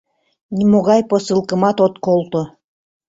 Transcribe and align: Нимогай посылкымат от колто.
Нимогай 0.57 1.01
посылкымат 1.09 1.77
от 1.85 1.95
колто. 2.05 2.41